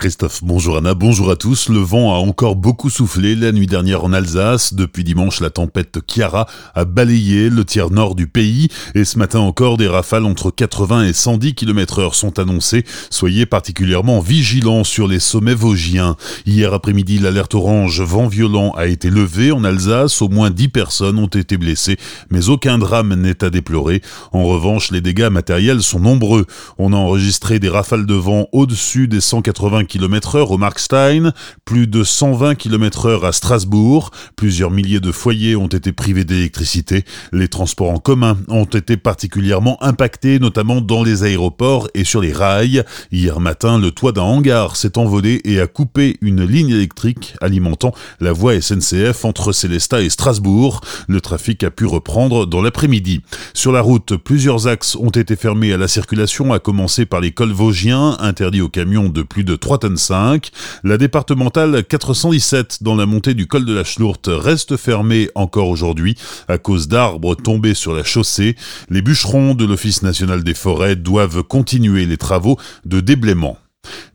Christophe, 0.00 0.42
bonjour 0.42 0.78
Anna, 0.78 0.94
bonjour 0.94 1.30
à 1.30 1.36
tous. 1.36 1.68
Le 1.68 1.78
vent 1.78 2.14
a 2.14 2.16
encore 2.16 2.56
beaucoup 2.56 2.88
soufflé 2.88 3.36
la 3.36 3.52
nuit 3.52 3.66
dernière 3.66 4.02
en 4.02 4.14
Alsace. 4.14 4.72
Depuis 4.72 5.04
dimanche, 5.04 5.40
la 5.40 5.50
tempête 5.50 5.98
Chiara 6.06 6.46
a 6.74 6.86
balayé 6.86 7.50
le 7.50 7.66
tiers 7.66 7.90
nord 7.90 8.14
du 8.14 8.26
pays 8.26 8.68
et 8.94 9.04
ce 9.04 9.18
matin 9.18 9.40
encore, 9.40 9.76
des 9.76 9.88
rafales 9.88 10.24
entre 10.24 10.50
80 10.50 11.04
et 11.04 11.12
110 11.12 11.54
km 11.54 11.98
heure 11.98 12.14
sont 12.14 12.38
annoncées. 12.38 12.86
Soyez 13.10 13.44
particulièrement 13.44 14.20
vigilants 14.20 14.84
sur 14.84 15.06
les 15.06 15.20
sommets 15.20 15.52
vosgiens. 15.52 16.16
Hier 16.46 16.72
après-midi, 16.72 17.18
l'alerte 17.18 17.54
orange 17.54 18.00
vent 18.00 18.26
violent 18.26 18.70
a 18.78 18.86
été 18.86 19.10
levée 19.10 19.52
en 19.52 19.64
Alsace. 19.64 20.22
Au 20.22 20.30
moins 20.30 20.48
10 20.48 20.68
personnes 20.68 21.18
ont 21.18 21.26
été 21.26 21.58
blessées, 21.58 21.98
mais 22.30 22.48
aucun 22.48 22.78
drame 22.78 23.12
n'est 23.16 23.44
à 23.44 23.50
déplorer. 23.50 24.00
En 24.32 24.44
revanche, 24.44 24.92
les 24.92 25.02
dégâts 25.02 25.28
matériels 25.28 25.82
sont 25.82 26.00
nombreux. 26.00 26.46
On 26.78 26.94
a 26.94 26.96
enregistré 26.96 27.58
des 27.58 27.68
rafales 27.68 28.06
de 28.06 28.14
vent 28.14 28.48
au-dessus 28.52 29.06
des 29.06 29.20
180 29.20 29.84
km 29.90 30.36
heure 30.36 30.50
au 30.52 30.56
Markstein, 30.56 31.32
plus 31.64 31.86
de 31.86 32.04
120 32.04 32.54
km 32.54 33.06
heure 33.06 33.24
à 33.24 33.32
Strasbourg, 33.32 34.10
plusieurs 34.36 34.70
milliers 34.70 35.00
de 35.00 35.10
foyers 35.12 35.56
ont 35.56 35.66
été 35.66 35.92
privés 35.92 36.24
d'électricité, 36.24 37.04
les 37.32 37.48
transports 37.48 37.90
en 37.90 37.98
commun 37.98 38.38
ont 38.48 38.64
été 38.64 38.96
particulièrement 38.96 39.82
impactés, 39.82 40.38
notamment 40.38 40.80
dans 40.80 41.02
les 41.02 41.24
aéroports 41.24 41.88
et 41.94 42.04
sur 42.04 42.20
les 42.20 42.32
rails. 42.32 42.84
Hier 43.10 43.40
matin, 43.40 43.78
le 43.78 43.90
toit 43.90 44.12
d'un 44.12 44.22
hangar 44.22 44.76
s'est 44.76 44.96
envolé 44.96 45.40
et 45.44 45.60
a 45.60 45.66
coupé 45.66 46.16
une 46.20 46.44
ligne 46.44 46.70
électrique 46.70 47.34
alimentant 47.40 47.92
la 48.20 48.32
voie 48.32 48.60
SNCF 48.60 49.24
entre 49.24 49.52
Célestat 49.52 50.02
et 50.02 50.10
Strasbourg. 50.10 50.80
Le 51.08 51.20
trafic 51.20 51.64
a 51.64 51.70
pu 51.70 51.86
reprendre 51.86 52.46
dans 52.46 52.62
l'après-midi. 52.62 53.22
Sur 53.54 53.72
la 53.72 53.80
route, 53.80 54.16
plusieurs 54.16 54.68
axes 54.68 54.94
ont 54.94 55.10
été 55.10 55.34
fermés 55.34 55.72
à 55.72 55.78
la 55.78 55.88
circulation, 55.88 56.52
à 56.52 56.60
commencer 56.60 57.06
par 57.06 57.20
les 57.20 57.32
cols 57.32 57.52
vosgiens, 57.52 58.16
interdits 58.20 58.60
aux 58.60 58.68
camions 58.68 59.08
de 59.08 59.22
plus 59.22 59.42
de 59.42 59.56
3 59.56 59.79
tonnes 59.80 59.96
5. 59.96 60.50
La 60.84 60.96
départementale 60.98 61.82
417 61.82 62.82
dans 62.82 62.94
la 62.94 63.06
montée 63.06 63.34
du 63.34 63.46
col 63.46 63.64
de 63.64 63.74
la 63.74 63.82
Schlourte 63.82 64.28
reste 64.30 64.76
fermée 64.76 65.28
encore 65.34 65.68
aujourd'hui 65.68 66.16
à 66.46 66.58
cause 66.58 66.86
d'arbres 66.86 67.34
tombés 67.34 67.74
sur 67.74 67.92
la 67.92 68.04
chaussée. 68.04 68.56
Les 68.90 69.02
bûcherons 69.02 69.54
de 69.54 69.64
l'Office 69.64 70.02
national 70.02 70.44
des 70.44 70.54
forêts 70.54 70.96
doivent 70.96 71.42
continuer 71.42 72.06
les 72.06 72.18
travaux 72.18 72.56
de 72.84 73.00
déblaiement. 73.00 73.58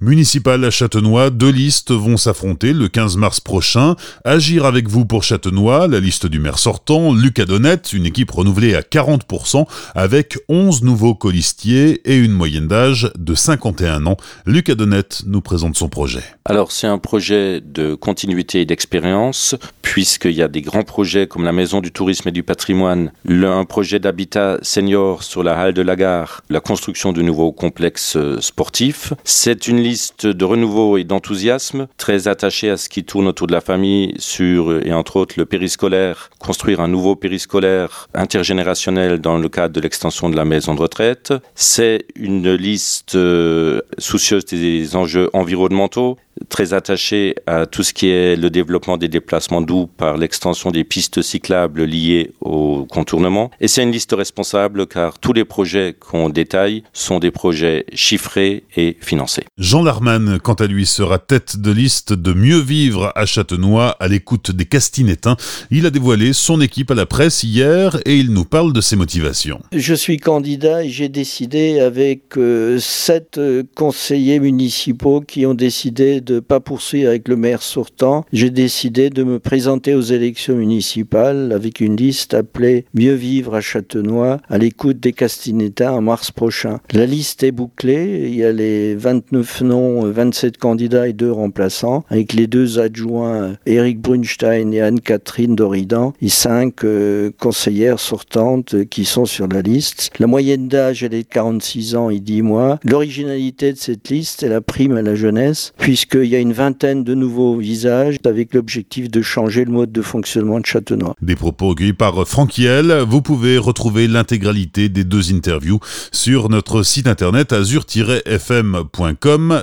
Municipal 0.02 0.64
à 0.66 0.72
Châtenois, 0.72 1.30
deux 1.30 1.50
listes 1.50 1.92
vont 1.92 2.18
s'affronter 2.18 2.74
le 2.74 2.90
15 2.90 3.16
mars 3.16 3.40
prochain. 3.40 3.96
Agir 4.26 4.66
avec 4.66 4.90
vous 4.90 5.06
pour 5.06 5.24
Châtenois, 5.24 5.88
la 5.88 6.02
liste 6.02 6.28
du 6.28 6.38
maire 6.38 6.60
sortant, 6.60 7.14
Lucas 7.14 7.46
Donnette, 7.46 7.94
une 7.94 8.06
équipe 8.06 8.32
renouvelée 8.32 8.76
à 8.76 8.82
40%, 8.82 9.66
avec 9.96 10.38
11 10.50 10.84
nouveaux 10.84 11.16
colistiers 11.16 12.02
et 12.04 12.18
une 12.18 12.34
moyenne 12.34 12.68
d'âge 12.68 13.10
de 13.18 13.36
51 13.36 14.06
ans. 14.06 14.18
Lucas 14.46 14.76
Donnette 14.76 15.24
nous 15.28 15.42
présente 15.42 15.78
son 15.78 15.88
projet. 15.88 16.24
Alors 16.44 16.74
c'est 16.74 16.88
un 16.88 16.98
projet 16.98 17.62
de 17.62 17.96
continuité 17.96 18.62
et 18.62 18.66
d'expérience, 18.66 19.56
puisqu'il 19.82 20.34
y 20.34 20.42
a 20.42 20.50
des 20.50 20.62
grands 20.62 20.84
projets 20.84 21.26
comme 21.26 21.46
la 21.46 21.54
Maison 21.54 21.80
du 21.80 21.92
Tourisme 21.92 22.28
et 22.28 22.34
du 22.34 22.44
Patrimoine, 22.44 23.12
un 23.28 23.66
projet 23.66 24.00
d'habitat 24.00 24.58
senior 24.62 25.24
sur 25.24 25.42
la 25.42 25.58
halle 25.58 25.74
de 25.74 25.82
la 25.82 25.96
gare, 25.96 26.44
la 26.50 26.60
construction 26.60 27.14
de 27.14 27.22
nouveaux 27.22 27.54
complexes 27.54 28.18
sportifs. 28.42 29.14
C'est 29.24 29.55
une 29.56 29.80
liste 29.80 30.28
de 30.28 30.46
renouveau 30.46 30.98
et 30.98 31.04
d'enthousiasme, 31.04 31.88
très 31.98 32.28
attachée 32.28 32.70
à 32.70 32.78
ce 32.78 32.90
qui 32.90 33.04
tourne 33.04 33.28
autour 33.28 33.48
de 33.48 33.54
la 33.54 33.62
famille, 33.62 34.14
sur, 34.18 34.86
et 34.86 34.94
entre 34.94 35.18
autres, 35.18 35.36
le 35.38 35.46
périscolaire, 35.46 36.30
construire 36.40 36.80
un 36.80 36.88
nouveau 36.88 37.16
périscolaire 37.16 38.08
intergénérationnel 38.14 39.20
dans 39.20 39.38
le 39.38 39.50
cadre 39.50 39.74
de 39.74 39.82
l'extension 39.82 40.30
de 40.30 40.36
la 40.36 40.46
maison 40.46 40.76
de 40.76 40.82
retraite. 40.82 41.34
C'est 41.56 42.06
une 42.16 42.54
liste 42.54 43.16
euh, 43.16 43.82
soucieuse 43.98 44.46
des 44.46 44.96
enjeux 44.96 45.30
environnementaux, 45.34 46.18
très 46.50 46.74
attaché 46.74 47.36
à 47.48 47.66
tout 47.66 47.84
ce 47.84 47.94
qui 47.94 48.10
est 48.10 48.36
le 48.36 48.50
développement 48.50 48.98
des 48.98 49.08
déplacements 49.08 49.62
doux 49.62 49.88
par 49.88 50.18
l'extension 50.18 50.72
des 50.72 50.84
pistes 50.84 51.22
cyclables 51.22 51.84
liées 51.84 52.32
au 52.42 52.86
contournement. 52.86 53.52
Et 53.62 53.68
c'est 53.68 53.84
une 53.84 53.92
liste 53.92 54.14
responsable 54.14 54.88
car 54.88 55.20
tous 55.20 55.34
les 55.34 55.46
projets 55.46 55.96
qu'on 56.00 56.30
détaille 56.30 56.84
sont 56.94 57.20
des 57.20 57.32
projets 57.32 57.86
chiffrés 57.94 58.64
et 58.76 58.98
financés. 59.00 59.44
Jean 59.58 59.84
Larman, 59.84 60.40
quant 60.40 60.54
à 60.54 60.68
lui, 60.68 60.86
sera 60.86 61.20
tête 61.20 61.58
de 61.58 61.72
liste 61.72 62.14
de 62.14 62.34
Mieux 62.34 62.60
vivre 62.60 63.12
à 63.16 63.26
Châtenois 63.26 63.96
à 64.00 64.08
l'écoute 64.08 64.52
des 64.52 64.66
Castinétains. 64.66 65.38
Il 65.72 65.86
a 65.86 65.90
dévoilé 65.90 66.34
son 66.34 66.62
équipe 66.62 66.92
à 66.92 66.96
la 66.96 67.06
presse 67.06 67.44
hier 67.44 67.98
et 68.06 68.18
il 68.18 68.32
nous 68.32 68.46
parle 68.46 68.74
de 68.74 68.82
ses 68.82 68.96
motivations. 68.96 69.62
Je 69.72 69.94
suis 69.94 70.18
candidat 70.18 70.84
et 70.84 70.90
j'ai 70.90 71.10
décidé 71.10 71.80
avec 71.80 72.38
euh, 72.38 72.80
sept 72.80 73.38
euh, 73.38 73.64
conseillers 73.76 74.40
municipaux 74.40 75.22
qui 75.22 75.46
ont 75.46 75.54
décidé 75.54 76.22
de 76.26 76.36
ne 76.36 76.40
pas 76.40 76.60
poursuivre 76.60 77.10
avec 77.10 77.28
le 77.28 77.36
maire 77.36 77.62
sortant, 77.62 78.26
j'ai 78.34 78.50
décidé 78.50 79.10
de 79.10 79.24
me 79.24 79.40
présenter 79.40 79.96
aux 79.96 80.02
élections 80.02 80.56
municipales 80.56 81.52
avec 81.54 81.80
une 81.80 81.96
liste 81.96 82.34
appelée 82.34 82.86
Mieux 82.94 83.14
vivre 83.14 83.56
à 83.56 83.62
Châtenois 83.62 84.40
à 84.50 84.58
l'écoute 84.58 85.00
des 85.00 85.14
Castinétas 85.14 85.92
en 85.92 86.02
mars 86.02 86.32
prochain. 86.32 86.80
La 86.92 87.06
liste 87.06 87.44
est 87.44 87.52
bouclée, 87.52 88.26
il 88.28 88.36
y 88.36 88.44
a 88.44 88.52
les 88.52 88.96
29 88.96 89.62
noms, 89.62 90.12
27 90.12 90.58
candidats 90.58 91.08
et 91.08 91.14
deux 91.14 91.32
remplaçants, 91.32 92.04
avec 92.10 92.34
les 92.34 92.48
deux 92.48 92.80
adjoints 92.80 93.56
Eric 93.66 94.02
Brunstein 94.02 94.74
et 94.74 94.82
Anne-Catherine 94.82 95.56
Doridan 95.56 96.14
et 96.22 96.30
cinq 96.30 96.84
euh, 96.84 97.32
conseillères 97.40 98.00
sortantes 98.00 98.86
qui 98.90 99.06
sont 99.06 99.26
sur 99.26 99.48
la 99.48 99.62
liste. 99.62 100.12
La 100.20 100.28
moyenne 100.28 100.68
d'âge, 100.68 101.04
elle 101.04 101.14
est 101.14 101.24
de 101.24 101.28
46 101.28 101.96
ans 101.96 102.10
et 102.10 102.20
10 102.20 102.42
mois. 102.42 102.80
L'originalité 102.84 103.74
de 103.74 103.78
cette 103.78 104.10
liste 104.10 104.44
est 104.44 104.50
la 104.50 104.62
prime 104.62 104.98
à 104.98 105.02
la 105.02 105.16
jeunesse, 105.16 105.74
puisque 105.78 106.15
il 106.24 106.30
y 106.30 106.36
a 106.36 106.40
une 106.40 106.54
vingtaine 106.54 107.04
de 107.04 107.14
nouveaux 107.14 107.58
visages 107.58 108.18
avec 108.26 108.54
l'objectif 108.54 109.10
de 109.10 109.22
changer 109.22 109.66
le 109.66 109.72
mode 109.72 109.92
de 109.92 110.02
fonctionnement 110.02 110.60
de 110.60 110.66
Châtenois. 110.66 111.16
Des 111.22 111.36
propos 111.36 111.68
recueillis 111.70 111.94
par 111.94 112.28
Franck 112.28 112.58
Hiel. 112.58 113.04
Vous 113.08 113.22
pouvez 113.22 113.58
retrouver 113.58 114.08
l'intégralité 114.08 114.90
des 114.90 115.04
deux 115.04 115.34
interviews 115.34 115.80
sur 116.12 116.50
notre 116.50 116.84
site 116.84 117.08
internet 117.08 117.54
azur-fm.com 117.54 118.84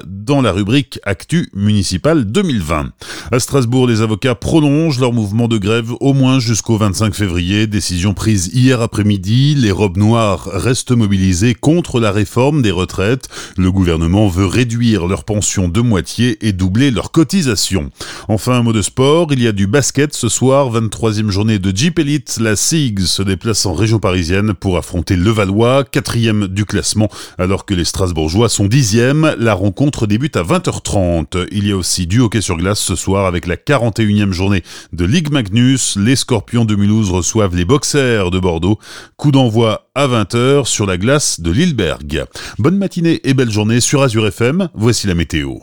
dans 0.06 0.42
la 0.42 0.52
rubrique 0.52 1.00
Actu 1.04 1.48
municipal 1.54 2.24
2020. 2.24 2.92
À 3.30 3.38
Strasbourg, 3.38 3.86
les 3.86 4.02
avocats 4.02 4.34
prolongent 4.34 5.00
leur 5.00 5.12
mouvement 5.12 5.48
de 5.48 5.58
grève 5.58 5.92
au 6.00 6.12
moins 6.12 6.40
jusqu'au 6.40 6.76
25 6.76 7.14
février. 7.14 7.66
Décision 7.66 8.14
prise 8.14 8.50
hier 8.52 8.80
après-midi. 8.80 9.54
Les 9.54 9.70
robes 9.70 9.96
noires 9.96 10.48
restent 10.52 10.92
mobilisées 10.92 11.54
contre 11.54 12.00
la 12.00 12.10
réforme 12.12 12.62
des 12.62 12.70
retraites. 12.70 13.28
Le 13.56 13.70
gouvernement 13.70 14.28
veut 14.28 14.46
réduire 14.46 15.06
leur 15.06 15.24
pension 15.24 15.68
de 15.68 15.80
moitié 15.80 16.41
et 16.42 16.52
doubler 16.52 16.90
leurs 16.90 17.10
cotisations. 17.10 17.90
Enfin, 18.28 18.52
un 18.52 18.62
mot 18.62 18.72
de 18.72 18.82
sport, 18.82 19.28
il 19.32 19.42
y 19.42 19.46
a 19.46 19.52
du 19.52 19.66
basket 19.66 20.12
ce 20.14 20.28
soir, 20.28 20.70
23e 20.70 21.30
journée 21.30 21.58
de 21.58 21.74
Jeep 21.74 21.98
Elite. 21.98 22.38
La 22.40 22.56
SIG 22.56 23.00
se 23.00 23.22
déplace 23.22 23.64
en 23.64 23.72
région 23.72 23.98
parisienne 23.98 24.52
pour 24.52 24.76
affronter 24.76 25.16
Levallois, 25.16 25.84
quatrième 25.84 26.48
du 26.48 26.64
classement, 26.64 27.08
alors 27.38 27.64
que 27.64 27.74
les 27.74 27.84
Strasbourgeois 27.84 28.48
sont 28.48 28.66
dixièmes. 28.66 29.34
La 29.38 29.54
rencontre 29.54 30.06
débute 30.06 30.36
à 30.36 30.42
20h30. 30.42 31.46
Il 31.52 31.66
y 31.66 31.72
a 31.72 31.76
aussi 31.76 32.06
du 32.06 32.20
hockey 32.20 32.40
sur 32.40 32.56
glace 32.56 32.80
ce 32.80 32.96
soir 32.96 33.26
avec 33.26 33.46
la 33.46 33.56
41e 33.56 34.32
journée 34.32 34.62
de 34.92 35.04
Ligue 35.04 35.30
Magnus. 35.30 35.96
Les 35.96 36.16
Scorpions 36.16 36.64
de 36.64 36.74
Mulhouse 36.74 37.10
reçoivent 37.10 37.56
les 37.56 37.64
Boxers 37.64 38.30
de 38.30 38.38
Bordeaux. 38.38 38.78
Coup 39.16 39.30
d'envoi 39.30 39.88
à 39.94 40.08
20h 40.08 40.66
sur 40.66 40.86
la 40.86 40.96
glace 40.96 41.40
de 41.40 41.50
Lilleberg. 41.50 42.24
Bonne 42.58 42.78
matinée 42.78 43.20
et 43.24 43.34
belle 43.34 43.50
journée 43.50 43.80
sur 43.80 44.02
Azure 44.02 44.26
FM. 44.26 44.68
Voici 44.74 45.06
la 45.06 45.14
météo. 45.14 45.62